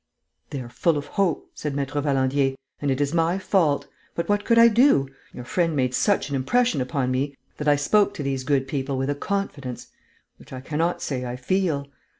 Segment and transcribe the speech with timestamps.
[0.49, 3.87] "They are full of hope," said Maître Valandier, "and it is my fault.
[4.15, 5.07] But what could I do?
[5.31, 8.97] Your friend made such an impression upon me that I spoke to these good people
[8.97, 9.89] with a confidence...
[10.37, 11.85] which I cannot say I feel.